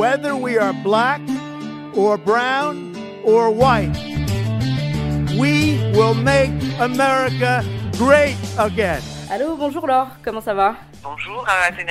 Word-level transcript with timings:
whether 0.00 0.34
we 0.34 0.56
are 0.56 0.72
black 0.72 1.20
or 1.94 2.16
brown 2.16 2.96
or 3.22 3.50
white. 3.50 3.94
We 5.38 5.76
will 5.92 6.14
make 6.14 6.52
America 6.80 7.62
great 7.98 8.38
again. 8.58 9.02
Allô, 9.30 9.56
bonjour 9.56 9.86
Laure, 9.86 10.08
comment 10.24 10.40
ça 10.40 10.54
va? 10.54 10.76
Bonjour 11.02 11.46
euh, 11.46 11.84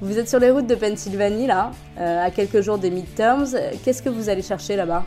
Vous 0.00 0.18
êtes 0.18 0.28
sur 0.28 0.40
les 0.40 0.50
routes 0.50 0.66
de 0.66 0.74
Pennsylvanie 0.74 1.46
là, 1.46 1.70
euh, 1.98 2.26
à 2.26 2.32
quelques 2.32 2.62
jours 2.62 2.78
des 2.78 2.90
midterms. 2.90 3.46
Qu'est-ce 3.84 4.02
que 4.02 4.08
vous 4.08 4.28
allez 4.28 4.42
chercher 4.42 4.74
là-bas? 4.74 5.04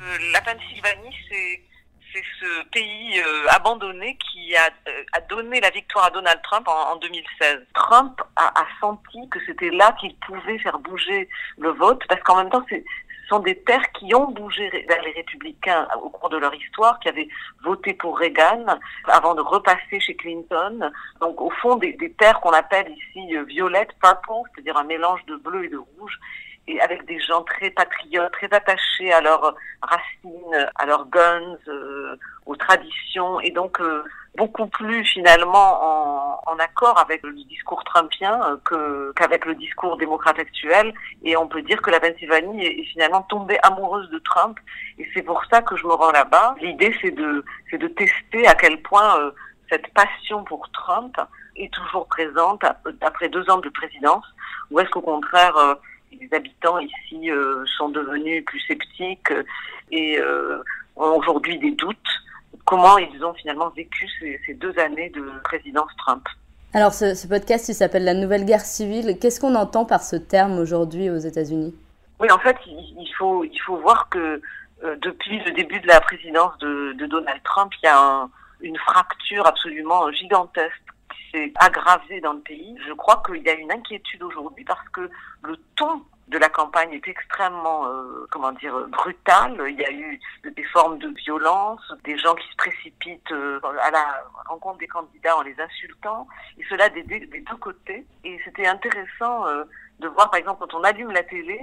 Euh, 0.00 0.18
La 0.32 0.40
Pennsylvanie, 0.40 1.16
c'est 1.28 1.71
c'est 2.12 2.22
ce 2.40 2.68
pays 2.68 3.18
euh, 3.18 3.46
abandonné 3.48 4.16
qui 4.16 4.54
a, 4.56 4.70
euh, 4.88 5.02
a, 5.12 5.20
donné 5.22 5.60
la 5.60 5.70
victoire 5.70 6.06
à 6.06 6.10
Donald 6.10 6.40
Trump 6.42 6.68
en, 6.68 6.92
en 6.92 6.96
2016. 6.96 7.60
Trump 7.74 8.20
a, 8.36 8.52
senti 8.80 9.28
que 9.30 9.38
c'était 9.46 9.70
là 9.70 9.94
qu'il 10.00 10.14
pouvait 10.16 10.58
faire 10.58 10.78
bouger 10.78 11.28
le 11.58 11.70
vote, 11.70 12.02
parce 12.08 12.22
qu'en 12.22 12.36
même 12.36 12.50
temps, 12.50 12.64
ce 12.68 12.76
sont 13.28 13.38
des 13.38 13.58
terres 13.62 13.90
qui 13.92 14.14
ont 14.14 14.30
bougé 14.30 14.68
vers 14.88 15.02
les 15.02 15.12
républicains 15.12 15.88
au 16.02 16.10
cours 16.10 16.28
de 16.28 16.36
leur 16.36 16.54
histoire, 16.54 16.98
qui 17.00 17.08
avaient 17.08 17.28
voté 17.62 17.94
pour 17.94 18.18
Reagan 18.18 18.66
avant 19.06 19.34
de 19.34 19.40
repasser 19.40 20.00
chez 20.00 20.14
Clinton. 20.16 20.90
Donc, 21.20 21.40
au 21.40 21.50
fond, 21.50 21.76
des, 21.76 21.92
des 21.94 22.12
terres 22.12 22.40
qu'on 22.40 22.50
appelle 22.50 22.90
ici 22.90 23.36
euh, 23.36 23.44
violettes, 23.44 23.92
purple, 24.02 24.50
c'est-à-dire 24.54 24.76
un 24.76 24.84
mélange 24.84 25.24
de 25.26 25.36
bleu 25.36 25.64
et 25.64 25.68
de 25.68 25.78
rouge 25.78 26.18
et 26.68 26.80
avec 26.80 27.04
des 27.06 27.18
gens 27.20 27.42
très 27.42 27.70
patriotes, 27.70 28.32
très 28.32 28.52
attachés 28.52 29.12
à 29.12 29.20
leurs 29.20 29.54
racines, 29.82 30.68
à 30.76 30.86
leurs 30.86 31.08
guns, 31.08 31.58
euh, 31.68 32.16
aux 32.46 32.56
traditions, 32.56 33.40
et 33.40 33.50
donc 33.50 33.80
euh, 33.80 34.04
beaucoup 34.36 34.66
plus 34.66 35.04
finalement 35.04 36.40
en, 36.46 36.52
en, 36.52 36.58
accord 36.58 36.98
avec 36.98 37.22
le 37.22 37.32
discours 37.44 37.82
trumpien 37.84 38.58
euh, 38.72 39.12
qu'avec 39.14 39.44
le 39.44 39.54
discours 39.54 39.96
démocrate 39.96 40.38
actuel. 40.38 40.94
Et 41.22 41.36
on 41.36 41.46
peut 41.48 41.62
dire 41.62 41.82
que 41.82 41.90
la 41.90 42.00
Pennsylvanie 42.00 42.64
est, 42.64 42.80
est 42.80 42.84
finalement 42.84 43.22
tombée 43.22 43.58
amoureuse 43.62 44.08
de 44.10 44.18
Trump, 44.20 44.58
et 44.98 45.08
c'est 45.14 45.22
pour 45.22 45.44
ça 45.50 45.62
que 45.62 45.76
je 45.76 45.86
me 45.86 45.92
rends 45.92 46.12
là-bas. 46.12 46.54
L'idée, 46.60 46.94
c'est 47.02 47.10
de, 47.10 47.44
c'est 47.70 47.78
de 47.78 47.88
tester 47.88 48.46
à 48.46 48.54
quel 48.54 48.80
point 48.82 49.18
euh, 49.18 49.30
cette 49.68 49.92
passion 49.94 50.44
pour 50.44 50.70
Trump 50.72 51.16
est 51.56 51.72
toujours 51.72 52.06
présente 52.06 52.64
après 53.00 53.28
deux 53.28 53.48
ans 53.50 53.58
de 53.58 53.68
présidence, 53.68 54.24
ou 54.70 54.80
est-ce 54.80 54.90
qu'au 54.90 55.00
contraire 55.00 55.56
euh, 55.56 55.74
les 56.20 56.36
habitants 56.36 56.78
ici 56.78 57.30
euh, 57.30 57.64
sont 57.76 57.88
devenus 57.88 58.44
plus 58.44 58.60
sceptiques 58.60 59.32
et 59.90 60.18
euh, 60.18 60.62
ont 60.96 61.16
aujourd'hui 61.16 61.58
des 61.58 61.72
doutes. 61.72 61.96
Comment 62.64 62.98
ils 62.98 63.24
ont 63.24 63.34
finalement 63.34 63.70
vécu 63.70 64.08
ces, 64.20 64.40
ces 64.46 64.54
deux 64.54 64.76
années 64.78 65.10
de 65.10 65.24
présidence 65.44 65.90
Trump 65.98 66.26
Alors 66.74 66.92
ce, 66.94 67.14
ce 67.14 67.26
podcast, 67.26 67.68
il 67.68 67.74
s'appelle 67.74 68.04
La 68.04 68.14
Nouvelle 68.14 68.44
Guerre 68.44 68.60
civile. 68.60 69.18
Qu'est-ce 69.20 69.40
qu'on 69.40 69.54
entend 69.54 69.84
par 69.84 70.02
ce 70.02 70.16
terme 70.16 70.58
aujourd'hui 70.58 71.10
aux 71.10 71.18
États-Unis? 71.18 71.74
Oui, 72.20 72.30
en 72.30 72.38
fait, 72.38 72.56
il, 72.66 72.94
il, 73.00 73.12
faut, 73.18 73.44
il 73.44 73.58
faut 73.60 73.76
voir 73.78 74.08
que 74.08 74.40
euh, 74.84 74.96
depuis 75.02 75.40
le 75.44 75.50
début 75.52 75.80
de 75.80 75.88
la 75.88 76.00
présidence 76.00 76.56
de, 76.58 76.92
de 76.92 77.06
Donald 77.06 77.42
Trump, 77.44 77.72
il 77.82 77.86
y 77.86 77.88
a 77.88 77.98
un, 77.98 78.30
une 78.60 78.76
fracture 78.78 79.46
absolument 79.46 80.10
gigantesque 80.12 80.91
s'est 81.32 81.52
aggravé 81.56 82.20
dans 82.20 82.34
le 82.34 82.40
pays. 82.40 82.76
Je 82.86 82.92
crois 82.92 83.22
qu'il 83.26 83.42
y 83.42 83.48
a 83.48 83.54
une 83.54 83.72
inquiétude 83.72 84.22
aujourd'hui 84.22 84.64
parce 84.64 84.88
que 84.90 85.10
le 85.42 85.56
ton 85.76 86.02
de 86.28 86.38
la 86.38 86.48
campagne 86.48 86.92
est 86.92 87.08
extrêmement, 87.08 87.86
euh, 87.86 88.26
comment 88.30 88.52
dire, 88.52 88.74
brutal. 88.88 89.62
Il 89.68 89.78
y 89.78 89.84
a 89.84 89.92
eu 89.92 90.20
des 90.44 90.64
formes 90.64 90.98
de 90.98 91.08
violence, 91.08 91.80
des 92.04 92.16
gens 92.16 92.34
qui 92.34 92.48
se 92.48 92.56
précipitent 92.56 93.32
euh, 93.32 93.60
à 93.82 93.90
la 93.90 94.24
rencontre 94.48 94.78
des 94.78 94.86
candidats 94.86 95.36
en 95.36 95.42
les 95.42 95.58
insultant, 95.60 96.26
et 96.58 96.64
cela 96.70 96.88
des, 96.88 97.02
des 97.02 97.26
deux 97.40 97.56
côtés. 97.56 98.06
Et 98.24 98.38
c'était 98.44 98.66
intéressant 98.66 99.46
euh, 99.46 99.64
de 100.02 100.08
voir, 100.08 100.30
par 100.30 100.38
exemple, 100.38 100.60
quand 100.60 100.78
on 100.78 100.84
allume 100.84 101.10
la 101.10 101.22
télé, 101.22 101.60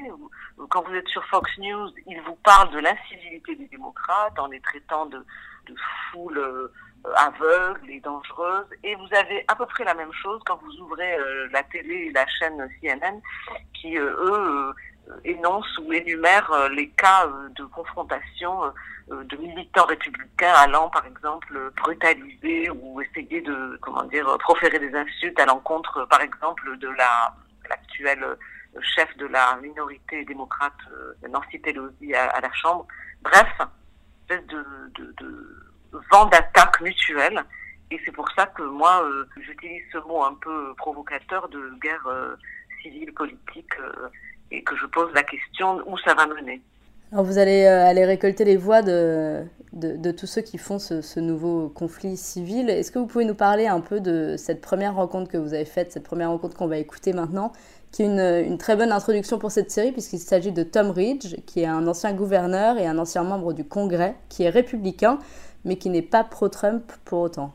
quand 0.69 0.81
vous 0.87 0.95
êtes 0.95 1.07
sur 1.07 1.23
Fox 1.25 1.49
News, 1.57 1.91
ils 2.07 2.21
vous 2.21 2.35
parlent 2.43 2.71
de 2.71 2.79
l'incivilité 2.79 3.55
des 3.55 3.67
démocrates 3.67 4.39
en 4.39 4.47
les 4.47 4.61
traitant 4.61 5.05
de, 5.05 5.17
de 5.67 5.75
foules 6.11 6.71
aveugle 7.15 7.89
et 7.89 7.99
dangereuse. 7.99 8.65
Et 8.83 8.95
vous 8.95 9.07
avez 9.15 9.43
à 9.47 9.55
peu 9.55 9.65
près 9.65 9.83
la 9.83 9.93
même 9.93 10.13
chose 10.13 10.41
quand 10.45 10.59
vous 10.63 10.75
ouvrez 10.81 11.13
euh, 11.15 11.47
la 11.51 11.63
télé 11.63 12.07
et 12.07 12.11
la 12.11 12.25
chaîne 12.27 12.67
CNN 12.81 13.19
qui, 13.73 13.97
euh, 13.97 14.09
eux, 14.09 14.73
euh, 15.09 15.13
énoncent 15.23 15.79
ou 15.83 15.93
énumèrent 15.93 16.69
les 16.69 16.89
cas 16.89 17.27
de 17.55 17.63
confrontation 17.65 18.71
de 19.09 19.37
militants 19.37 19.85
républicains 19.85 20.53
allant, 20.53 20.87
par 20.89 21.03
exemple, 21.07 21.71
brutaliser 21.77 22.69
ou 22.69 23.01
essayer 23.01 23.41
de, 23.41 23.79
comment 23.81 24.03
dire, 24.03 24.37
proférer 24.37 24.77
des 24.77 24.93
insultes 24.93 25.39
à 25.39 25.47
l'encontre, 25.47 26.05
par 26.05 26.21
exemple, 26.21 26.77
de 26.77 26.89
la 26.89 27.33
l'actuel 28.03 28.37
chef 28.95 29.15
de 29.17 29.25
la 29.25 29.57
minorité 29.61 30.23
démocrate, 30.25 30.73
Nancy 31.29 31.57
Pelosi, 31.57 32.13
à, 32.13 32.39
la 32.39 32.51
Chambre. 32.53 32.85
Bref, 33.21 33.47
espèce 34.29 34.45
de, 34.47 34.65
vent 36.11 36.25
d'attaque 36.25 36.81
mutuelle. 36.81 37.43
Et 37.91 37.99
c'est 38.05 38.11
pour 38.11 38.29
ça 38.35 38.45
que 38.45 38.61
moi, 38.61 39.03
euh, 39.03 39.25
j'utilise 39.41 39.81
ce 39.91 39.97
mot 40.07 40.23
un 40.23 40.37
peu 40.41 40.75
provocateur 40.75 41.49
de 41.49 41.71
guerre 41.81 42.05
euh, 42.07 42.35
civile 42.83 43.11
politique 43.13 43.73
euh, 43.79 44.09
et 44.51 44.63
que 44.63 44.75
je 44.75 44.85
pose 44.85 45.11
la 45.15 45.23
question 45.23 45.81
où 45.87 45.97
ça 45.97 46.13
va 46.13 46.27
mener. 46.27 46.61
Alors 47.11 47.25
vous 47.25 47.39
allez 47.39 47.65
aller 47.65 48.05
récolter 48.05 48.45
les 48.45 48.55
voix 48.55 48.83
de, 48.83 49.43
de, 49.73 50.11
tous 50.11 50.27
ceux 50.27 50.43
qui 50.43 50.59
font 50.59 50.77
ce 50.77 51.19
nouveau 51.19 51.67
conflit 51.69 52.15
civil. 52.15 52.69
Est-ce 52.69 52.91
que 52.91 52.99
vous 52.99 53.07
pouvez 53.07 53.25
nous 53.25 53.33
parler 53.33 53.65
un 53.65 53.81
peu 53.81 53.99
de 53.99 54.35
cette 54.37 54.61
première 54.61 54.93
rencontre 54.93 55.31
que 55.31 55.37
vous 55.37 55.55
avez 55.55 55.65
faite, 55.65 55.91
cette 55.91 56.03
première 56.03 56.29
rencontre 56.29 56.55
qu'on 56.55 56.67
va 56.67 56.77
écouter 56.77 57.13
maintenant, 57.13 57.51
qui 57.91 58.03
est 58.03 58.45
une, 58.45 58.57
très 58.57 58.75
bonne 58.75 58.91
introduction 58.91 59.39
pour 59.39 59.51
cette 59.51 59.71
série 59.71 59.91
puisqu'il 59.91 60.19
s'agit 60.19 60.51
de 60.51 60.63
Tom 60.63 60.91
Ridge, 60.91 61.35
qui 61.45 61.61
est 61.61 61.67
un 61.67 61.87
ancien 61.87 62.13
gouverneur 62.13 62.77
et 62.77 62.85
un 62.85 62.97
ancien 62.97 63.23
membre 63.23 63.53
du 63.53 63.65
Congrès, 63.65 64.15
qui 64.29 64.43
est 64.43 64.49
républicain 64.49 65.19
mais 65.65 65.77
qui 65.77 65.89
n'est 65.89 66.01
pas 66.01 66.23
pro-Trump 66.23 66.91
pour 67.05 67.19
autant. 67.19 67.53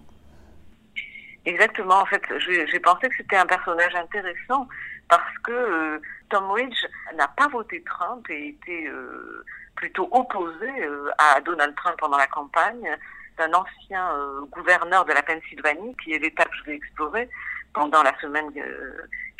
Exactement. 1.46 2.00
En 2.00 2.06
fait, 2.06 2.22
j'ai 2.38 2.80
pensé 2.80 3.08
que 3.08 3.14
c'était 3.16 3.36
un 3.36 3.46
personnage 3.46 3.94
intéressant 3.94 4.66
parce 5.08 5.38
que 5.44 5.52
euh, 5.52 5.98
Tom 6.30 6.50
Ridge 6.50 6.86
n'a 7.16 7.28
pas 7.28 7.48
voté 7.48 7.82
Trump 7.82 8.28
et 8.30 8.48
était 8.48 8.86
euh, 8.88 9.44
plutôt 9.76 10.08
opposé 10.10 10.68
euh, 10.80 11.10
à 11.18 11.40
Donald 11.40 11.74
Trump 11.76 11.96
pendant 11.98 12.16
la 12.16 12.26
campagne. 12.26 12.88
C'est 13.36 13.44
un 13.44 13.52
ancien 13.52 14.10
euh, 14.12 14.40
gouverneur 14.50 15.04
de 15.04 15.12
la 15.12 15.22
Pennsylvanie, 15.22 15.96
qui 16.02 16.14
est 16.14 16.18
l'État 16.18 16.44
que 16.44 16.56
je 16.56 16.64
vais 16.64 16.76
explorer 16.76 17.28
pendant 17.72 18.02
la 18.02 18.18
semaine 18.20 18.50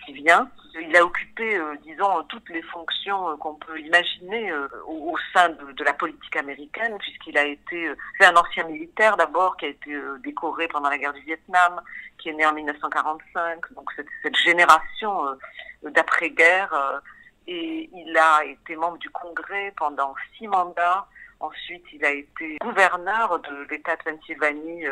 qui 0.04 0.12
vient. 0.12 0.50
Il 0.81 0.97
a 0.97 1.04
occupé, 1.04 1.56
euh, 1.56 1.76
disons, 1.84 2.25
toutes 2.25 2.48
les 2.48 2.62
fonctions 2.62 3.31
euh, 3.31 3.37
qu'on 3.37 3.54
peut 3.54 3.78
imaginer 3.78 4.50
euh, 4.50 4.69
au, 4.87 5.16
sein 5.32 5.50
de, 5.50 5.72
de, 5.72 5.84
la 5.84 5.92
politique 5.92 6.34
américaine, 6.34 6.97
puisqu'il 6.98 7.38
a 7.38 7.44
été, 7.44 7.92
c'est 8.19 8.26
un 8.26 8.34
ancien 8.37 8.64
militaire 8.64 9.16
d'abord, 9.16 9.56
qui 9.56 9.66
a 9.66 9.69
été 9.69 9.97
décoré 10.25 10.66
pendant 10.69 10.91
la 10.91 10.98
guerre 10.98 11.12
du 11.12 11.20
Vietnam, 11.20 11.81
qui 12.19 12.31
est 12.31 12.32
né 12.32 12.44
en 12.44 12.53
1945, 12.53 13.72
donc 13.75 13.91
cette, 13.94 14.09
cette 14.22 14.37
génération 14.37 15.37
d'après-guerre. 15.82 17.03
et 17.47 17.88
il 17.93 18.16
a 18.16 18.44
été 18.44 18.75
membre 18.75 18.98
du 18.98 19.10
Congrès 19.10 19.72
pendant 19.76 20.14
six 20.37 20.48
mandats. 20.48 21.06
Ensuite, 21.38 21.84
il 21.93 22.04
a 22.04 22.10
été 22.10 22.56
gouverneur 22.60 23.38
de 23.41 23.66
l'État 23.70 23.94
de 23.97 24.03
Pennsylvanie 24.03 24.84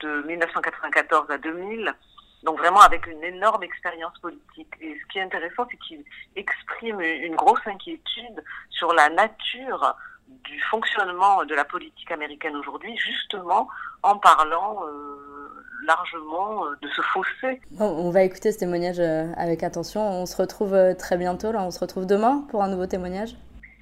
de 0.00 0.22
1994 0.22 1.30
à 1.30 1.38
2000. 1.38 1.94
Donc 2.42 2.58
vraiment 2.58 2.80
avec 2.80 3.06
une 3.06 3.22
énorme 3.24 3.62
expérience 3.62 4.18
politique. 4.20 4.72
Et 4.80 4.98
ce 5.00 5.12
qui 5.12 5.18
est 5.18 5.22
intéressant, 5.22 5.66
c'est 5.70 5.78
qu'il 5.78 6.04
exprime 6.36 7.00
une 7.00 7.34
grosse 7.34 7.66
inquiétude 7.66 8.44
sur 8.70 8.92
la 8.92 9.08
nature 9.08 9.96
du 10.28 10.60
fonctionnement 10.70 11.44
de 11.44 11.54
la 11.54 11.64
politique 11.64 12.10
américaine 12.10 12.56
aujourd'hui, 12.56 12.96
justement 12.96 13.68
en 14.02 14.18
parlant 14.18 14.80
euh, 14.84 15.64
largement 15.86 16.64
de 16.80 16.88
ce 16.88 17.00
fossé. 17.00 17.60
Bon, 17.72 17.86
on 17.86 18.10
va 18.10 18.22
écouter 18.22 18.52
ce 18.52 18.58
témoignage 18.58 19.00
avec 19.36 19.62
attention. 19.62 20.02
On 20.02 20.26
se 20.26 20.36
retrouve 20.36 20.76
très 20.98 21.16
bientôt. 21.16 21.52
Là, 21.52 21.62
on 21.62 21.70
se 21.70 21.80
retrouve 21.80 22.06
demain 22.06 22.44
pour 22.50 22.62
un 22.62 22.68
nouveau 22.68 22.86
témoignage. 22.86 23.36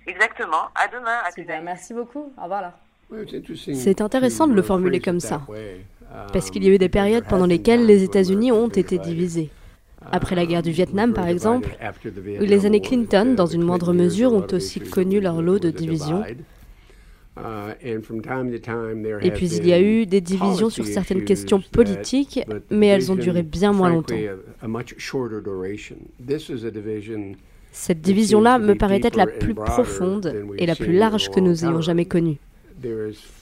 Exactement. 0.06 0.68
À 0.74 0.88
demain. 0.88 1.18
À 1.24 1.30
Super. 1.30 1.62
Merci 1.62 1.94
beaucoup. 1.94 2.32
Au 2.38 2.42
revoir 2.42 2.62
là. 2.62 2.74
C'est 3.54 4.00
intéressant 4.00 4.46
de 4.46 4.54
le 4.54 4.62
formuler 4.62 5.00
comme 5.00 5.20
ça 5.20 5.42
parce 6.32 6.50
qu'il 6.50 6.64
y 6.64 6.68
a 6.68 6.74
eu 6.74 6.78
des 6.78 6.88
périodes 6.88 7.24
pendant 7.28 7.46
lesquelles 7.46 7.86
les 7.86 8.02
États-Unis 8.02 8.52
ont 8.52 8.68
été 8.68 8.98
divisés. 8.98 9.50
Après 10.12 10.34
la 10.34 10.46
guerre 10.46 10.62
du 10.62 10.70
Vietnam, 10.70 11.12
par 11.12 11.28
exemple, 11.28 11.76
les 12.24 12.66
années 12.66 12.80
Clinton, 12.80 13.34
dans 13.34 13.46
une 13.46 13.62
moindre 13.62 13.92
mesure, 13.92 14.32
ont 14.32 14.46
aussi 14.52 14.80
connu 14.80 15.20
leur 15.20 15.40
lot 15.40 15.58
de 15.58 15.70
divisions. 15.70 16.22
Et 19.22 19.30
puis 19.32 19.48
il 19.48 19.66
y 19.66 19.72
a 19.72 19.80
eu 19.80 20.06
des 20.06 20.20
divisions 20.20 20.70
sur 20.70 20.86
certaines 20.86 21.24
questions 21.24 21.60
politiques, 21.60 22.40
mais 22.70 22.86
elles 22.88 23.10
ont 23.10 23.16
duré 23.16 23.42
bien 23.42 23.72
moins 23.72 23.90
longtemps. 23.90 24.14
Cette 27.72 28.00
division-là 28.00 28.60
me 28.60 28.76
paraît 28.76 29.00
être 29.02 29.16
la 29.16 29.26
plus 29.26 29.54
profonde 29.54 30.32
et 30.58 30.66
la 30.66 30.76
plus 30.76 30.92
large 30.92 31.30
que 31.30 31.40
nous 31.40 31.64
ayons 31.64 31.80
jamais 31.80 32.04
connue. 32.04 32.38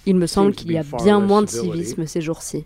Il 0.06 0.17
me 0.17 0.27
semble 0.27 0.53
qu'il 0.53 0.73
y 0.73 0.79
a 0.79 0.85
bien 1.03 1.21
moins 1.21 1.43
de 1.43 1.49
civisme 1.49 2.06
ces 2.06 2.21
jours-ci. 2.21 2.65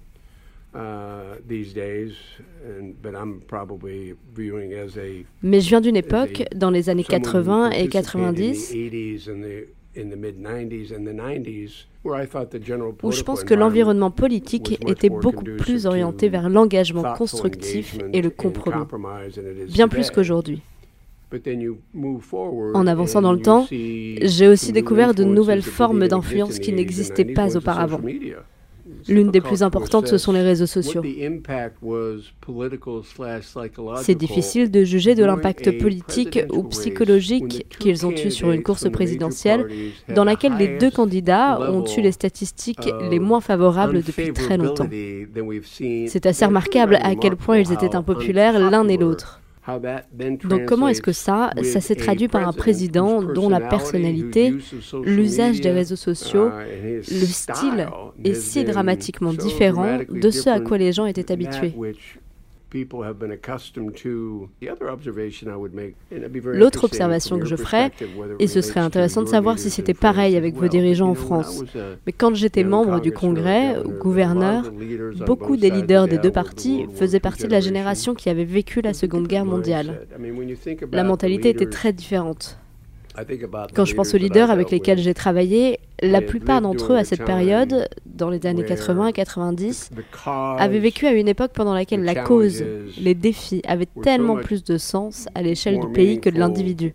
Mais 5.42 5.60
je 5.60 5.68
viens 5.68 5.80
d'une 5.80 5.96
époque, 5.96 6.44
dans 6.54 6.70
les 6.70 6.90
années 6.90 7.04
80 7.04 7.70
et 7.70 7.88
90, 7.88 8.74
où 13.02 13.12
je 13.12 13.22
pense 13.22 13.44
que 13.44 13.54
l'environnement 13.54 14.10
politique 14.10 14.78
était 14.86 15.08
beaucoup 15.08 15.44
plus 15.44 15.86
orienté 15.86 16.28
vers 16.28 16.50
l'engagement 16.50 17.14
constructif 17.14 17.98
et 18.12 18.20
le 18.20 18.30
compromis, 18.30 18.84
bien 19.68 19.88
plus 19.88 20.10
qu'aujourd'hui. 20.10 20.60
En 22.74 22.86
avançant 22.86 23.22
dans 23.22 23.32
le 23.32 23.40
temps, 23.40 23.66
j'ai 23.70 24.48
aussi 24.48 24.72
découvert 24.72 25.14
de 25.14 25.24
nouvelles 25.24 25.62
formes 25.62 26.06
d'influence 26.06 26.58
qui 26.58 26.72
n'existaient 26.72 27.24
pas 27.24 27.56
auparavant. 27.56 28.00
L'une 29.08 29.30
des 29.30 29.40
plus 29.40 29.62
importantes, 29.62 30.06
ce 30.06 30.18
sont 30.18 30.32
les 30.32 30.42
réseaux 30.42 30.66
sociaux. 30.66 31.02
C'est 34.02 34.14
difficile 34.14 34.70
de 34.70 34.84
juger 34.84 35.14
de 35.14 35.24
l'impact 35.24 35.78
politique 35.78 36.40
ou 36.52 36.62
psychologique 36.64 37.66
qu'ils 37.78 38.06
ont 38.06 38.12
eu 38.12 38.30
sur 38.30 38.50
une 38.50 38.62
course 38.62 38.88
présidentielle 38.90 39.66
dans 40.14 40.24
laquelle 40.24 40.56
les 40.56 40.78
deux 40.78 40.90
candidats 40.90 41.70
ont 41.72 41.84
eu 41.84 42.00
les 42.00 42.12
statistiques 42.12 42.88
les 43.10 43.18
moins 43.18 43.40
favorables 43.40 44.02
depuis 44.02 44.32
très 44.32 44.56
longtemps. 44.56 44.88
C'est 46.06 46.26
assez 46.26 46.44
remarquable 46.44 46.98
à 47.02 47.14
quel 47.16 47.36
point 47.36 47.58
ils 47.58 47.72
étaient 47.72 47.96
impopulaires 47.96 48.58
l'un 48.58 48.86
et 48.88 48.96
l'autre. 48.96 49.40
Donc 50.44 50.64
comment 50.66 50.88
est-ce 50.88 51.02
que 51.02 51.12
ça, 51.12 51.50
ça 51.62 51.80
s'est 51.80 51.96
traduit 51.96 52.28
par 52.28 52.46
un 52.46 52.52
président 52.52 53.22
dont 53.22 53.48
la 53.48 53.60
personnalité, 53.60 54.54
l'usage 55.04 55.60
des 55.60 55.70
réseaux 55.70 55.96
sociaux, 55.96 56.48
uh, 56.48 56.96
le 56.96 57.26
style 57.26 57.88
est 58.24 58.34
si 58.34 58.64
dramatiquement 58.64 59.32
différent 59.32 59.98
de 60.08 60.30
ce 60.30 60.48
à 60.48 60.60
quoi 60.60 60.78
les 60.78 60.92
gens 60.92 61.06
étaient 61.06 61.32
habitués 61.32 61.74
L'autre 66.44 66.84
observation 66.84 67.38
que 67.38 67.46
je 67.46 67.56
ferais, 67.56 67.90
et 68.38 68.46
ce 68.46 68.60
serait 68.60 68.80
intéressant 68.80 69.22
de 69.22 69.28
savoir 69.28 69.58
si 69.58 69.70
c'était 69.70 69.94
pareil 69.94 70.36
avec 70.36 70.54
vos 70.56 70.68
dirigeants 70.68 71.10
en 71.10 71.14
France, 71.14 71.64
mais 72.06 72.12
quand 72.12 72.34
j'étais 72.34 72.64
membre 72.64 73.00
du 73.00 73.12
Congrès 73.12 73.78
ou 73.84 73.92
gouverneur, 73.92 74.70
beaucoup 75.26 75.56
des 75.56 75.70
leaders 75.70 76.08
des 76.08 76.18
deux 76.18 76.32
partis 76.32 76.86
faisaient 76.94 77.20
partie 77.20 77.46
de 77.46 77.52
la 77.52 77.60
génération 77.60 78.14
qui 78.14 78.28
avait 78.28 78.44
vécu 78.44 78.80
la 78.80 78.94
Seconde 78.94 79.28
Guerre 79.28 79.44
mondiale. 79.44 80.06
La 80.92 81.04
mentalité 81.04 81.50
était 81.50 81.66
très 81.66 81.92
différente. 81.92 82.58
Quand 83.74 83.84
je 83.84 83.94
pense 83.94 84.14
aux 84.14 84.18
leaders 84.18 84.50
avec 84.50 84.70
lesquels 84.70 84.98
j'ai 84.98 85.14
travaillé, 85.14 85.78
la 86.02 86.20
plupart 86.20 86.60
d'entre 86.60 86.92
eux 86.92 86.96
à 86.96 87.04
cette 87.04 87.24
période, 87.24 87.88
dans 88.04 88.30
les 88.30 88.46
années 88.46 88.64
80 88.64 89.08
et 89.08 89.12
90, 89.12 89.90
avaient 90.24 90.78
vécu 90.78 91.06
à 91.06 91.12
une 91.12 91.28
époque 91.28 91.52
pendant 91.52 91.74
laquelle 91.74 92.02
la 92.02 92.14
cause, 92.14 92.64
les 92.98 93.14
défis 93.14 93.62
avaient 93.66 93.88
tellement 94.02 94.36
plus 94.36 94.64
de 94.64 94.78
sens 94.78 95.28
à 95.34 95.42
l'échelle 95.42 95.80
du 95.80 95.88
pays 95.92 96.20
que 96.20 96.30
de 96.30 96.38
l'individu. 96.38 96.92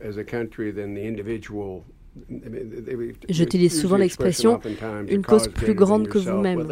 J'utilise 3.30 3.80
souvent 3.80 3.98
l'expression 3.98 4.60
une 5.10 5.24
cause 5.24 5.48
plus 5.48 5.74
grande 5.74 6.08
que 6.08 6.18
vous-même. 6.18 6.68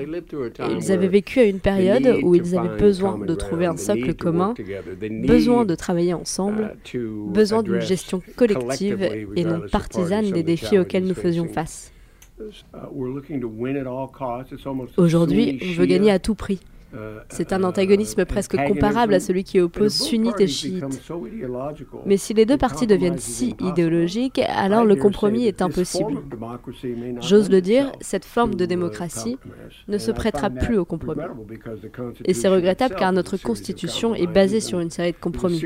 Ils 0.69 0.91
avaient 0.91 1.07
vécu 1.07 1.39
à 1.39 1.45
une 1.45 1.59
période 1.59 2.19
où 2.23 2.35
ils 2.35 2.57
avaient 2.57 2.77
besoin 2.77 3.17
de 3.17 3.35
trouver 3.35 3.65
un 3.65 3.77
socle 3.77 4.13
commun, 4.13 4.53
besoin 5.27 5.65
de 5.65 5.75
travailler 5.75 6.13
ensemble, 6.13 6.75
besoin 7.27 7.63
d'une 7.63 7.81
gestion 7.81 8.21
collective 8.35 9.03
et 9.35 9.43
non 9.43 9.61
partisane 9.71 10.31
des 10.31 10.43
défis 10.43 10.77
auxquels 10.79 11.05
nous 11.05 11.15
faisions 11.15 11.47
face. 11.47 11.91
Aujourd'hui, 14.97 15.59
on 15.61 15.79
veut 15.79 15.85
gagner 15.85 16.11
à 16.11 16.19
tout 16.19 16.35
prix. 16.35 16.59
Euh, 16.95 17.19
C'est 17.29 17.53
un 17.53 17.63
antagonisme 17.63 18.25
presque 18.25 18.55
comparable 18.67 19.13
à 19.13 19.19
celui 19.19 19.43
qui 19.43 19.59
oppose 19.59 19.93
sunnites 19.93 20.39
et 20.39 20.47
chiites. 20.47 20.83
Mais 22.05 22.17
si 22.17 22.33
les 22.33 22.45
deux 22.45 22.57
partis 22.57 22.87
deviennent 22.87 23.17
si 23.17 23.55
idéologiques, 23.59 24.39
alors 24.47 24.85
le 24.85 24.95
compromis 24.95 25.45
est 25.45 25.61
impossible. 25.61 26.13
J'ose 27.21 27.49
le 27.49 27.61
dire, 27.61 27.91
cette 28.01 28.25
forme 28.25 28.55
de 28.55 28.65
démocratie 28.65 29.37
ne 29.87 29.97
se 29.97 30.11
prêtera 30.11 30.49
plus 30.49 30.77
au 30.77 30.85
compromis. 30.85 31.21
Et 32.25 32.33
c'est 32.33 32.47
regrettable 32.47 32.95
car 32.95 33.11
notre 33.11 33.37
Constitution 33.37 34.15
est 34.15 34.27
basée 34.27 34.59
sur 34.59 34.79
une 34.79 34.89
série 34.89 35.11
de 35.11 35.17
compromis. 35.17 35.61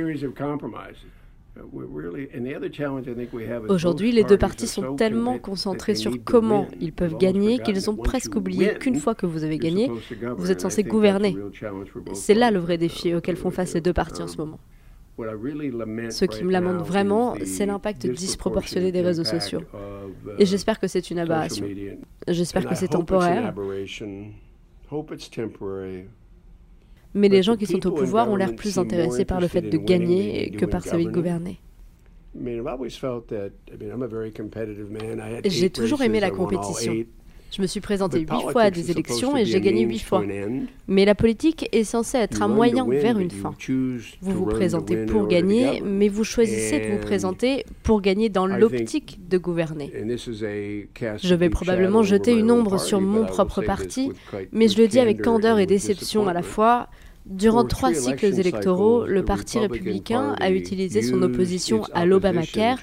Aujourd'hui, 3.70 4.12
les 4.12 4.24
deux 4.24 4.38
partis 4.38 4.68
sont 4.68 4.96
tellement 4.96 5.38
concentrés 5.38 5.96
sur 5.96 6.12
comment 6.24 6.68
ils 6.80 6.94
peuvent 6.94 7.18
gagner 7.18 7.60
qu'ils 7.60 7.90
ont 7.90 7.96
presque 7.96 8.36
oublié 8.36 8.74
qu'une 8.80 8.96
fois 8.96 9.14
que 9.14 9.26
vous 9.26 9.44
avez 9.44 9.58
gagné, 9.58 9.92
vous 10.38 10.52
êtes 10.52 10.62
censé 10.62 10.84
gouverner. 10.84 11.38
C'est 12.14 12.34
là 12.34 12.50
le 12.50 12.60
vrai 12.60 12.78
défi 12.78 13.14
auquel 13.14 13.36
font 13.36 13.52
face 13.52 13.76
les 13.76 13.82
deux 13.82 13.94
partis 13.94 14.22
en 14.22 14.28
ce 14.28 14.38
moment. 14.38 14.60
Ce 15.18 16.26
qui 16.26 16.44
me 16.44 16.52
lamente 16.52 16.82
vraiment, 16.82 17.36
c'est 17.46 17.68
l'impact 17.68 18.08
disproportionné 18.08 18.92
des 18.92 19.02
réseaux 19.02 19.24
sociaux. 19.24 19.62
Et 20.40 20.46
j'espère 20.46 20.80
que 20.80 20.88
c'est 20.88 21.12
une 21.12 21.20
aberration. 21.20 21.68
J'espère 22.28 22.66
que 22.68 22.76
c'est 22.76 22.88
temporaire 22.88 23.54
mais 27.14 27.30
les 27.30 27.44
gens 27.44 27.56
qui 27.56 27.66
sont 27.66 27.86
au 27.88 27.92
pouvoir 27.92 28.30
ont 28.30 28.36
l'air 28.36 28.56
plus 28.56 28.78
intéressés 28.78 29.26
par 29.26 29.40
le 29.40 29.48
fait 29.48 29.62
de 29.62 29.78
gagner 29.78 30.52
que 30.52 30.66
par 30.66 30.84
celui 30.84 31.06
de 31.06 31.12
gouverner. 31.12 31.60
J'ai 35.46 35.70
toujours 35.70 36.02
aimé 36.02 36.20
la 36.20 36.32
compétition. 36.32 36.94
Je 37.56 37.62
me 37.62 37.68
suis 37.68 37.82
présenté 37.82 38.22
huit 38.22 38.52
fois 38.52 38.64
à 38.64 38.72
des 38.72 38.90
élections 38.90 39.38
et 39.38 39.46
j'ai 39.46 39.62
gagné 39.62 39.84
huit 39.84 40.00
fois. 40.00 40.24
Mais 40.88 41.06
la 41.06 41.14
politique 41.14 41.70
est 41.72 41.84
censée 41.84 42.18
être 42.18 42.42
un 42.42 42.48
moyen 42.48 42.88
vers 42.88 43.20
une 43.20 43.30
fin. 43.30 43.54
Vous 44.22 44.32
vous 44.32 44.46
présentez 44.46 45.06
pour 45.06 45.28
gagner, 45.28 45.82
mais 45.82 46.10
vous 46.10 46.24
choisissez 46.24 46.80
de 46.80 46.92
vous 46.94 47.02
présenter 47.02 47.66
pour 47.84 48.02
gagner 48.02 48.30
dans 48.30 48.48
l'optique 48.48 49.20
de 49.30 49.38
gouverner. 49.38 49.92
Je 51.22 51.36
vais 51.36 51.50
probablement 51.50 52.02
jeter 52.02 52.34
une 52.34 52.50
ombre 52.50 52.80
sur 52.80 53.00
mon 53.02 53.26
propre 53.26 53.62
parti, 53.62 54.12
mais 54.52 54.68
je 54.68 54.82
le 54.82 54.88
dis 54.88 55.00
avec 55.00 55.22
candeur 55.22 55.60
et 55.60 55.68
déception 55.68 56.28
à 56.28 56.34
la 56.34 56.42
fois. 56.42 56.90
Durant 57.26 57.64
trois 57.64 57.94
cycles 57.94 58.40
électoraux, 58.40 59.06
le 59.06 59.24
Parti 59.24 59.58
républicain 59.60 60.36
a 60.40 60.52
utilisé 60.52 61.02
son 61.02 61.22
opposition 61.22 61.84
à 61.94 62.06
l'Obamacare 62.06 62.80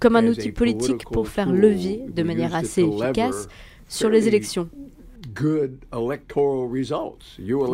comme 0.00 0.16
un 0.16 0.26
outil 0.26 0.52
politique 0.52 1.04
pour 1.10 1.28
faire 1.28 1.52
levier 1.52 2.04
de 2.08 2.22
manière 2.22 2.54
assez 2.54 2.82
efficace 2.82 3.48
sur 3.88 4.10
les 4.10 4.28
élections. 4.28 4.68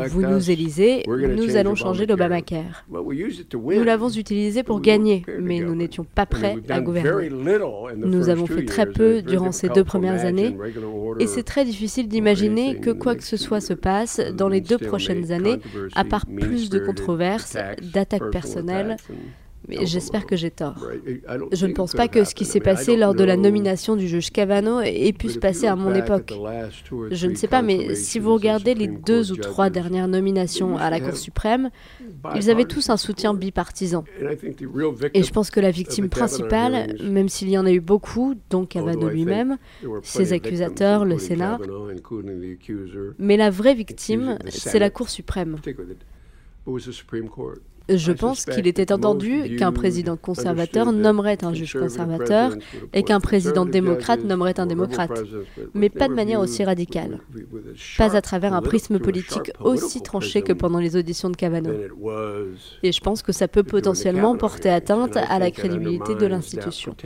Vous 0.08 0.22
nous 0.22 0.50
élisez, 0.50 1.02
nous 1.06 1.56
allons 1.56 1.74
changer 1.74 2.06
l'Obamacare. 2.06 2.86
Nous 2.90 3.84
l'avons 3.84 4.10
utilisé 4.10 4.62
pour 4.62 4.80
gagner, 4.80 5.24
mais 5.40 5.60
nous 5.60 5.74
n'étions 5.74 6.04
pas 6.04 6.26
prêts 6.26 6.56
à 6.68 6.80
gouverner. 6.80 7.30
Nous 7.96 8.28
avons 8.28 8.46
fait 8.46 8.64
très 8.64 8.86
peu 8.86 9.22
durant 9.22 9.52
ces 9.52 9.68
deux 9.68 9.84
premières 9.84 10.24
années, 10.24 10.56
et 11.20 11.26
c'est 11.26 11.42
très 11.42 11.64
difficile 11.64 12.08
d'imaginer 12.08 12.80
que 12.80 12.90
quoi 12.90 13.14
que 13.14 13.24
ce 13.24 13.36
soit 13.36 13.60
se 13.60 13.74
passe 13.74 14.20
dans 14.34 14.48
les 14.48 14.60
deux 14.60 14.78
prochaines 14.78 15.32
années, 15.32 15.60
à 15.94 16.04
part 16.04 16.26
plus 16.26 16.70
de 16.70 16.78
controverses, 16.78 17.56
d'attaques 17.92 18.30
personnelles, 18.30 18.96
mais 19.68 19.86
j'espère 19.86 20.26
que 20.26 20.36
j'ai 20.36 20.50
tort. 20.50 20.76
Je 21.52 21.66
ne 21.66 21.72
pense 21.72 21.92
pas 21.92 22.08
que 22.08 22.24
ce 22.24 22.34
qui 22.34 22.44
s'est 22.44 22.60
passé 22.60 22.96
lors 22.96 23.14
de 23.14 23.24
la 23.24 23.36
nomination 23.36 23.96
du 23.96 24.08
juge 24.08 24.30
Kavanaugh 24.30 24.82
ait 24.84 25.12
pu 25.12 25.28
se 25.28 25.38
passer 25.38 25.66
à 25.66 25.76
mon 25.76 25.94
époque. 25.94 26.32
Je 27.10 27.26
ne 27.26 27.34
sais 27.34 27.48
pas, 27.48 27.62
mais 27.62 27.94
si 27.94 28.18
vous 28.18 28.34
regardez 28.34 28.74
les 28.74 28.88
deux 28.88 29.32
ou 29.32 29.36
trois 29.36 29.70
dernières 29.70 30.08
nominations 30.08 30.76
à 30.76 30.90
la 30.90 31.00
Cour 31.00 31.16
suprême, 31.16 31.70
ils 32.34 32.50
avaient 32.50 32.64
tous 32.64 32.90
un 32.90 32.96
soutien 32.96 33.34
bipartisan. 33.34 34.04
Et 35.14 35.22
je 35.22 35.30
pense 35.32 35.50
que 35.50 35.60
la 35.60 35.70
victime 35.70 36.08
principale, 36.08 36.96
même 37.02 37.28
s'il 37.28 37.50
y 37.50 37.58
en 37.58 37.66
a 37.66 37.72
eu 37.72 37.80
beaucoup, 37.80 38.34
dont 38.50 38.66
Kavanaugh 38.66 39.10
lui-même, 39.10 39.58
ses 40.02 40.32
accusateurs, 40.32 41.04
le 41.04 41.18
Sénat, 41.18 41.58
mais 43.18 43.36
la 43.36 43.50
vraie 43.50 43.74
victime, 43.74 44.38
c'est 44.48 44.78
la 44.78 44.90
Cour 44.90 45.08
suprême. 45.08 45.56
Je 47.88 48.12
pense 48.12 48.46
qu'il 48.46 48.66
était 48.66 48.92
entendu 48.92 49.56
qu'un 49.56 49.72
président 49.72 50.16
conservateur 50.16 50.92
nommerait 50.92 51.44
un 51.44 51.52
juge 51.52 51.74
conservateur 51.74 52.54
et 52.92 53.02
qu'un 53.02 53.20
président 53.20 53.66
démocrate 53.66 54.24
nommerait 54.24 54.58
un 54.58 54.66
démocrate, 54.66 55.22
mais 55.74 55.90
pas 55.90 56.08
de 56.08 56.14
manière 56.14 56.40
aussi 56.40 56.64
radicale, 56.64 57.20
pas 57.98 58.16
à 58.16 58.22
travers 58.22 58.54
un 58.54 58.62
prisme 58.62 58.98
politique 58.98 59.52
aussi 59.60 60.00
tranché 60.00 60.42
que 60.42 60.52
pendant 60.52 60.78
les 60.78 60.96
auditions 60.96 61.30
de 61.30 61.36
Kavanaugh. 61.36 61.90
Et 62.82 62.92
je 62.92 63.00
pense 63.00 63.22
que 63.22 63.32
ça 63.32 63.48
peut 63.48 63.62
potentiellement 63.62 64.36
porter 64.36 64.70
atteinte 64.70 65.16
à 65.16 65.38
la 65.38 65.50
crédibilité 65.50 66.14
de 66.14 66.26
l'institution. 66.26 66.96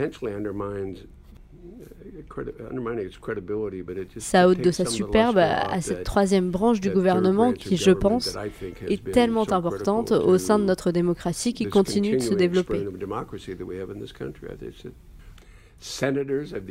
Ça 4.17 4.47
ôte 4.47 4.61
de 4.61 4.71
sa 4.71 4.85
superbe 4.85 5.37
à 5.37 5.81
cette 5.81 6.03
troisième 6.03 6.49
branche 6.49 6.79
du 6.79 6.89
gouvernement 6.89 7.53
qui, 7.53 7.77
je 7.77 7.91
pense, 7.91 8.37
est 8.87 9.11
tellement 9.11 9.51
importante 9.51 10.11
au 10.11 10.37
sein 10.37 10.59
de 10.59 10.63
notre 10.65 10.91
démocratie 10.91 11.53
qui 11.53 11.65
continue 11.65 12.17
de 12.17 12.21
se 12.21 12.33
développer. 12.33 12.85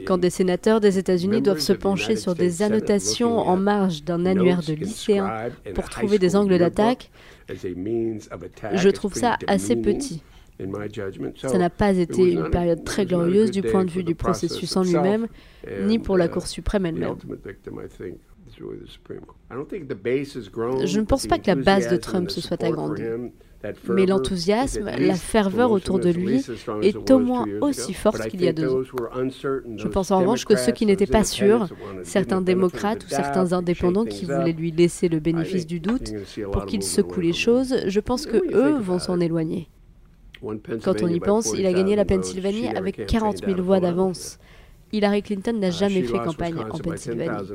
Quand 0.07 0.19
des 0.19 0.31
sénateurs 0.31 0.81
des 0.81 0.99
États-Unis 0.99 1.41
doivent 1.41 1.61
se 1.61 1.73
pencher 1.73 2.17
sur 2.17 2.35
des 2.35 2.63
annotations 2.63 3.39
en 3.39 3.57
marge 3.57 4.05
d'un 4.05 4.27
annuaire 4.27 4.61
de 4.63 4.75
lycéens 4.75 5.51
pour 5.75 5.89
trouver 5.89 6.19
des 6.19 6.37
angles 6.37 6.59
d'attaque, 6.59 7.11
je 7.49 8.89
trouve 8.91 9.15
ça 9.15 9.39
assez 9.47 9.77
petit. 9.77 10.23
Ça 11.37 11.59
n'a 11.59 11.71
pas 11.71 11.97
été 11.97 12.33
une 12.33 12.51
période 12.51 12.85
très 12.85 13.07
glorieuse 13.07 13.51
du 13.51 13.63
point 13.63 13.85
de 13.85 13.91
vue 13.91 14.05
du 14.05 14.15
processus 14.15 14.77
en 14.77 14.83
lui-même, 14.83 15.29
ni 15.83 15.99
pour 15.99 16.17
la 16.17 16.27
uh, 16.27 16.31
Cour 16.31 16.47
suprême 16.47 16.87
elle-même. 16.87 17.17
Je 20.85 21.01
ne 21.01 21.05
pense 21.05 21.27
pas 21.27 21.39
que 21.39 21.47
la 21.47 21.55
base 21.55 21.89
de 21.89 21.97
Trump 21.97 22.31
se 22.31 22.41
soit 22.41 22.63
agrandie. 22.63 23.03
Mais 23.89 24.07
l'enthousiasme, 24.07 24.85
la 24.85 25.15
ferveur 25.15 25.73
autour 25.73 25.99
de 25.99 26.11
lui 26.11 26.45
est 26.83 27.11
au 27.11 27.19
moins 27.19 27.45
aussi 27.61 27.93
forte 27.93 28.29
qu'il 28.29 28.43
y 28.43 28.49
a 28.49 28.53
deux 28.53 28.69
ans. 28.69 28.83
Je 28.85 29.89
pense 29.89 30.11
en 30.11 30.21
revanche 30.21 30.45
que 30.45 30.57
ceux 30.57 30.73
qui 30.73 30.87
n'étaient 30.87 31.07
pas 31.07 31.25
sûrs, 31.25 31.69
certains 32.03 32.41
démocrates 32.41 33.05
ou 33.05 33.09
certains 33.09 33.53
indépendants 33.53 34.05
qui 34.05 34.25
voulaient 34.25 34.53
lui 34.53 34.71
laisser 34.71 35.09
le 35.09 35.21
bénéfice 35.21 35.67
du 35.67 35.81
doute 35.81 36.13
pour 36.53 36.67
qu'il 36.67 36.83
secoue 36.83 37.21
les 37.21 37.33
choses, 37.33 37.77
je 37.87 38.01
pense 38.01 38.27
que 38.27 38.39
eux 38.55 38.79
vont 38.79 38.99
s'en 38.99 39.21
éloigner. 39.21 39.69
Quand 40.83 41.03
on 41.03 41.09
y 41.09 41.21
pense, 41.21 41.53
il 41.57 41.67
a 41.67 41.73
gagné 41.73 41.97
la 41.97 42.05
Pennsylvanie 42.05 42.69
avec 42.69 43.07
40 43.07 43.45
000 43.45 43.63
voix 43.63 43.81
d'avance. 43.81 44.39
Hillary 44.93 45.23
Clinton 45.23 45.53
n'a 45.53 45.69
uh, 45.69 45.73
jamais 45.73 46.03
fait 46.03 46.19
campagne 46.19 46.57
en 46.71 46.79
Pennsylvanie. 46.79 47.47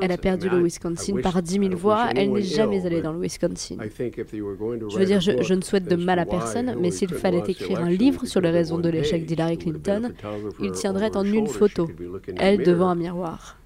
Elle 0.00 0.12
a 0.12 0.16
perdu 0.16 0.48
le 0.48 0.58
Wisconsin 0.58 1.16
par 1.22 1.42
10 1.42 1.52
000 1.60 1.76
voix. 1.76 2.08
Elle 2.14 2.32
n'est 2.32 2.42
jamais 2.42 2.84
allée 2.86 3.00
dans 3.00 3.12
le 3.12 3.20
Wisconsin. 3.20 3.76
Je 3.78 4.98
veux 4.98 5.04
dire, 5.04 5.20
je, 5.20 5.54
ne 5.54 5.60
souhaite 5.60 5.88
de 5.88 5.96
mal 5.96 6.18
à 6.18 6.26
personne, 6.26 6.76
mais 6.80 6.90
s'il 6.90 7.10
fallait 7.10 7.42
écrire 7.46 7.80
un 7.80 7.90
livre 7.90 8.26
sur 8.26 8.40
les 8.40 8.50
raisons 8.50 8.78
de 8.78 8.88
l'échec 8.88 9.24
d'Hillary 9.24 9.58
Clinton, 9.58 10.12
il 10.60 10.72
tiendrait 10.72 11.16
en 11.16 11.24
une 11.24 11.46
photo, 11.46 11.88
elle 12.36 12.64
devant 12.64 12.88
un 12.88 12.94
miroir. 12.96 13.56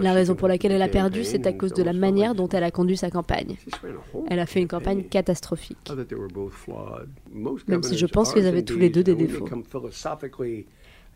La 0.00 0.12
raison 0.12 0.36
pour 0.36 0.46
laquelle 0.46 0.72
elle 0.72 0.82
a 0.82 0.88
perdu, 0.88 1.24
c'est 1.24 1.46
à 1.46 1.52
cause 1.52 1.72
de 1.72 1.82
la 1.82 1.92
manière 1.92 2.34
dont 2.34 2.48
elle 2.48 2.62
a 2.62 2.70
conduit 2.70 2.96
sa 2.96 3.10
campagne. 3.10 3.56
Elle 4.28 4.38
a 4.38 4.46
fait 4.46 4.60
une 4.60 4.68
campagne 4.68 5.04
catastrophique. 5.04 5.92
Même 7.66 7.82
si 7.82 7.98
je 7.98 8.06
pense 8.06 8.32
qu'ils 8.32 8.46
avaient 8.46 8.62
tous 8.62 8.78
les 8.78 8.90
deux 8.90 9.02
des 9.02 9.14
défauts. 9.14 9.48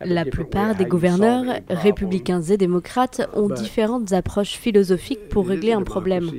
La 0.01 0.25
plupart 0.25 0.75
des 0.75 0.85
gouverneurs, 0.85 1.45
républicains 1.69 2.41
et 2.41 2.57
démocrates, 2.57 3.29
ont 3.33 3.49
différentes 3.49 4.11
approches 4.11 4.57
philosophiques 4.57 5.29
pour 5.29 5.47
régler 5.47 5.73
un 5.73 5.83
problème. 5.83 6.29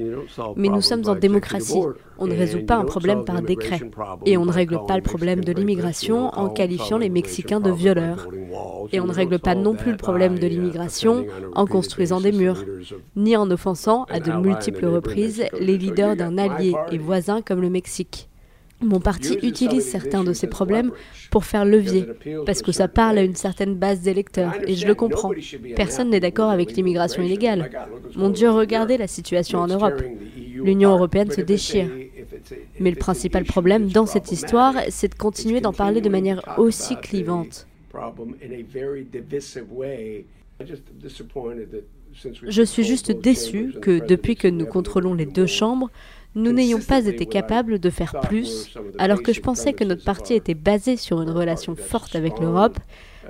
Mais 0.57 0.69
nous 0.69 0.83
sommes 0.83 1.09
en 1.09 1.15
démocratie. 1.15 1.81
On 2.19 2.27
ne 2.27 2.35
résout 2.35 2.65
pas 2.65 2.77
un 2.77 2.85
problème 2.85 3.25
par 3.25 3.43
décret. 3.43 3.81
Et 4.27 4.37
on 4.37 4.45
ne 4.45 4.53
règle 4.53 4.79
pas 4.87 4.97
le 4.97 5.03
problème 5.03 5.43
de 5.43 5.53
l'immigration 5.53 6.29
en 6.29 6.49
qualifiant 6.49 6.99
les 6.99 7.09
Mexicains 7.09 7.61
de 7.61 7.71
violeurs. 7.71 8.29
Et 8.93 9.01
on 9.01 9.07
ne 9.07 9.13
règle 9.13 9.39
pas 9.39 9.55
non 9.55 9.75
plus 9.75 9.93
le 9.93 9.97
problème 9.97 10.39
de 10.39 10.47
l'immigration 10.47 11.27
en 11.55 11.67
construisant 11.67 12.21
des 12.21 12.33
murs, 12.33 12.65
ni 13.17 13.37
en 13.37 13.51
offensant 13.51 14.05
à 14.11 14.21
de 14.21 14.33
multiples 14.33 14.87
reprises 14.87 15.45
les 15.59 15.79
leaders 15.79 16.17
d'un 16.17 16.39
allié 16.39 16.75
et 16.91 16.99
voisin 16.99 17.41
comme 17.41 17.61
le 17.61 17.71
Mexique. 17.71 18.29
Mon 18.85 19.01
parti 19.01 19.39
utilise 19.43 19.85
certains 19.85 20.25
de 20.25 20.33
ces 20.33 20.47
problèmes 20.47 20.93
pour 21.31 21.45
faire 21.45 21.65
levier, 21.65 22.07
parce 22.47 22.63
que 22.63 22.73
ça 22.73 22.87
parle 22.87 23.19
à 23.19 23.23
une 23.23 23.35
certaine 23.35 23.75
base 23.75 24.01
d'électeurs, 24.03 24.55
et 24.67 24.75
je 24.75 24.87
le 24.87 24.95
comprends. 24.95 25.33
Personne 25.75 26.11
n'est 26.11 26.21
d'accord 26.21 26.51
avec 26.51 26.73
l'immigration 26.73 27.23
illégale. 27.23 27.71
Mon 28.15 28.29
Dieu, 28.31 28.51
regardez 28.51 28.99
la 28.99 29.07
situation 29.07 29.61
en 29.61 29.67
Europe. 29.67 30.03
L'Union 30.37 30.93
européenne 30.93 31.31
se 31.31 31.41
déchire. 31.41 31.89
Mais 32.79 32.91
le 32.91 32.97
principal 32.97 33.45
problème 33.45 33.89
dans 33.89 34.07
cette 34.07 34.31
histoire, 34.33 34.75
c'est 34.91 35.09
de 35.09 35.15
continuer 35.15 35.61
d'en 35.61 35.73
parler 35.73 36.01
de 36.01 36.09
manière 36.09 36.43
aussi 36.59 36.97
clivante. 36.97 37.67
Je 42.47 42.63
suis 42.63 42.85
juste 42.85 43.11
déçu 43.13 43.75
que 43.81 44.07
depuis 44.07 44.37
que 44.37 44.49
nous 44.49 44.67
contrôlons 44.67 45.15
les 45.15 45.27
deux 45.27 45.47
chambres, 45.47 45.91
nous 46.35 46.53
n'ayons 46.53 46.81
pas 46.81 47.07
été 47.07 47.27
capables 47.27 47.79
de 47.79 47.91
faire 47.91 48.21
plus, 48.21 48.75
alors 48.99 49.23
que 49.23 49.33
je 49.33 49.41
pensais 49.41 49.73
que 49.73 49.85
notre 49.85 50.05
parti 50.05 50.35
était 50.35 50.55
basé 50.55 50.97
sur 50.97 51.23
une 51.23 51.31
relation 51.31 51.77
forte 51.77 52.17
avec 52.17 52.39
l'Europe, 52.41 52.79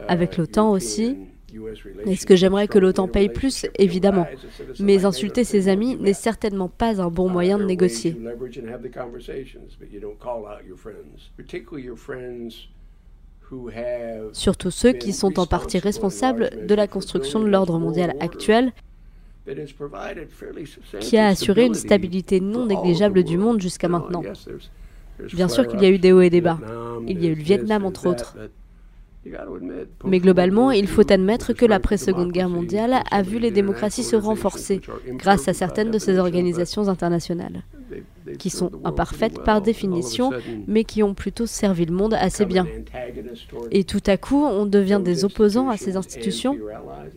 avec 0.09 0.37
l'OTAN 0.37 0.71
aussi. 0.71 1.17
Est-ce 2.07 2.27
que 2.27 2.35
j'aimerais 2.35 2.67
que 2.67 2.79
l'OTAN 2.79 3.07
paye 3.07 3.29
plus? 3.29 3.67
Évidemment. 3.79 4.27
Mais 4.81 5.05
insulter 5.05 5.45
ses 5.45 5.69
amis 5.69 5.97
n'est 5.97 6.15
certainement 6.15 6.69
pas 6.69 7.01
un 7.01 7.11
bon 7.11 7.29
moyen 7.29 7.59
de 7.59 7.65
négocier. 7.65 8.17
Surtout 14.33 14.71
ceux 14.71 14.93
qui 14.93 15.13
sont 15.13 15.39
en 15.39 15.47
partie 15.47 15.79
responsables 15.79 16.67
de 16.67 16.75
la 16.75 16.87
construction 16.87 17.41
de 17.41 17.49
l'ordre 17.49 17.79
mondial 17.79 18.15
actuel 18.21 18.73
qui 21.01 21.19
a 21.19 21.27
assuré 21.29 21.67
une 21.67 21.75
stabilité 21.75 22.41
non 22.41 22.67
négligeable 22.67 23.25
du 23.25 23.37
monde 23.37 23.61
jusqu'à 23.61 23.89
maintenant. 23.89 24.23
Bien 25.33 25.49
sûr 25.49 25.67
qu'il 25.67 25.83
y 25.83 25.87
a 25.87 25.91
eu 25.91 25.99
des 25.99 26.13
hauts 26.13 26.23
et 26.23 26.31
des 26.31 26.41
bas. 26.41 26.59
Il 27.07 27.23
y 27.23 27.27
a 27.27 27.31
eu 27.31 27.35
le 27.35 27.43
Vietnam, 27.43 27.85
entre 27.85 28.09
autres. 28.09 28.37
Mais 30.05 30.19
globalement, 30.21 30.71
il 30.71 30.87
faut 30.87 31.11
admettre 31.13 31.53
que 31.53 31.65
l'après-seconde 31.65 32.33
guerre 32.33 32.49
mondiale 32.49 33.03
a 33.11 33.23
vu 33.23 33.39
les 33.39 33.51
démocraties 33.51 34.03
se 34.03 34.17
renforcer 34.17 34.81
grâce 35.09 35.49
à 35.49 35.55
certaines 35.55 35.91
de 35.91 35.99
ces 35.99 36.19
organisations 36.19 36.89
internationales, 36.89 37.63
qui 38.39 38.51
sont 38.51 38.71
imparfaites 38.85 39.43
par 39.43 39.63
définition, 39.63 40.31
mais 40.67 40.85
qui 40.85 41.03
ont 41.03 41.15
plutôt 41.15 41.47
servi 41.47 41.87
le 41.87 41.95
monde 41.95 42.15
assez 42.15 42.45
bien. 42.45 42.67
Et 43.71 43.85
tout 43.85 44.03
à 44.07 44.17
coup, 44.17 44.45
on 44.45 44.67
devient 44.67 45.01
des 45.03 45.25
opposants 45.25 45.69
à 45.69 45.77
ces 45.77 45.97
institutions? 45.97 46.59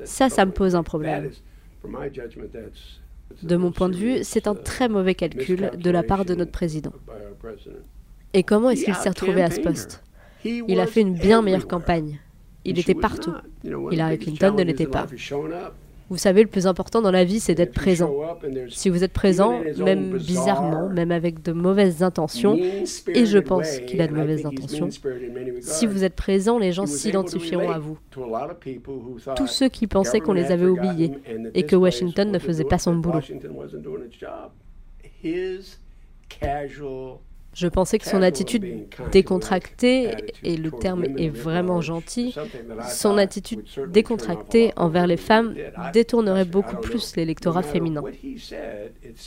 Ça, 0.05 0.29
ça 0.29 0.45
me 0.45 0.51
pose 0.51 0.75
un 0.75 0.83
problème. 0.83 1.29
De 3.43 3.55
mon 3.55 3.71
point 3.71 3.89
de 3.89 3.95
vue, 3.95 4.19
c'est 4.23 4.47
un 4.47 4.55
très 4.55 4.87
mauvais 4.87 5.13
calcul 5.13 5.71
de 5.77 5.91
la 5.91 6.03
part 6.03 6.25
de 6.25 6.35
notre 6.35 6.51
président. 6.51 6.93
Et 8.33 8.43
comment 8.43 8.69
est-ce 8.69 8.85
qu'il 8.85 8.95
s'est 8.95 9.09
retrouvé 9.09 9.41
à 9.41 9.51
ce 9.51 9.59
poste? 9.59 10.03
Il 10.43 10.79
a 10.79 10.87
fait 10.87 11.01
une 11.01 11.13
bien 11.13 11.41
meilleure 11.41 11.67
campagne. 11.67 12.19
Il 12.65 12.79
était 12.79 12.95
partout. 12.95 13.33
Hillary 13.63 14.19
Clinton 14.19 14.53
ne 14.57 14.63
l'était 14.63 14.87
pas. 14.87 15.07
Vous 16.09 16.17
savez, 16.17 16.41
le 16.41 16.47
plus 16.47 16.67
important 16.67 17.01
dans 17.01 17.11
la 17.11 17.25
vie, 17.25 17.41
c'est 17.41 17.53
d'être 17.53 17.73
présent. 17.73 18.13
Si 18.69 18.89
vous 18.89 19.03
êtes 19.03 19.11
présent, 19.11 19.61
même 19.77 20.17
bizarrement, 20.17 20.89
même 20.89 21.11
avec 21.11 21.41
de 21.43 21.51
mauvaises 21.51 22.01
intentions, 22.01 22.57
et 22.57 23.25
je 23.25 23.37
pense 23.37 23.79
qu'il 23.79 24.01
a 24.01 24.07
de 24.07 24.13
mauvaises 24.13 24.45
intentions, 24.45 24.89
si 25.61 25.85
vous 25.85 26.03
êtes 26.03 26.15
présent, 26.15 26.59
les 26.59 26.71
gens 26.71 26.85
s'identifieront 26.85 27.69
à 27.69 27.79
vous. 27.79 27.97
Tous 29.35 29.47
ceux 29.47 29.67
qui 29.67 29.87
pensaient 29.87 30.21
qu'on 30.21 30.33
les 30.33 30.51
avait 30.51 30.67
oubliés 30.67 31.11
et 31.53 31.63
que 31.63 31.75
Washington 31.75 32.31
ne 32.31 32.39
faisait 32.39 32.63
pas 32.63 32.77
son 32.77 32.95
boulot. 32.95 33.21
Je 37.57 37.67
pensais 37.67 37.97
que 37.97 38.05
son 38.05 38.21
attitude 38.21 38.85
décontractée, 39.11 40.11
et 40.43 40.57
le 40.57 40.69
terme 40.69 41.05
est 41.17 41.29
vraiment 41.29 41.81
gentil, 41.81 42.35
son 42.87 43.17
attitude 43.17 43.63
décontractée 43.87 44.71
envers 44.75 45.07
les 45.07 45.17
femmes 45.17 45.55
détournerait 45.91 46.45
beaucoup 46.45 46.75
plus 46.77 47.15
l'électorat 47.15 47.63
féminin. 47.63 48.03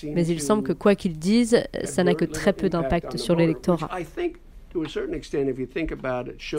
Mais 0.05 0.27
il 0.29 0.41
semble 0.41 0.63
que 0.63 0.73
quoi 0.73 0.95
qu'il 0.95 1.19
dise, 1.19 1.65
ça 1.83 2.05
n'a 2.05 2.15
que 2.15 2.25
très 2.25 2.53
peu 2.53 2.69
d'impact 2.69 3.17
sur 3.17 3.35
l'électorat. 3.35 3.91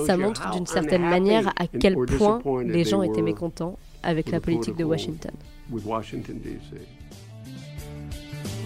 Ça 0.06 0.18
montre 0.18 0.52
d'une 0.52 0.68
certaine 0.68 1.04
manière 1.04 1.54
à 1.58 1.68
quel 1.68 1.96
point 1.96 2.42
les 2.66 2.84
gens 2.84 3.02
étaient 3.02 3.22
mécontents 3.22 3.80
avec 4.04 4.30
la 4.30 4.42
politique 4.42 4.76
de 4.76 4.84
Washington. 4.84 5.32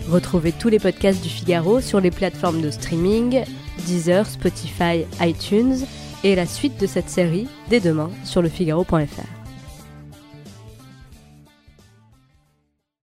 Retrouvez 0.09 0.51
tous 0.51 0.69
les 0.69 0.79
podcasts 0.79 1.23
du 1.23 1.29
Figaro 1.29 1.81
sur 1.81 1.99
les 1.99 2.11
plateformes 2.11 2.61
de 2.61 2.69
streaming, 2.69 3.43
Deezer, 3.87 4.25
Spotify, 4.27 5.05
iTunes 5.19 5.77
et 6.23 6.35
la 6.35 6.45
suite 6.45 6.79
de 6.79 6.85
cette 6.85 7.09
série 7.09 7.47
dès 7.69 7.79
demain 7.79 8.11
sur 8.23 8.41
lefigaro.fr. 8.41 9.34